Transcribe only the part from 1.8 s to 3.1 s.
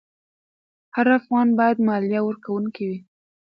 مالیه ورکوونکی وي.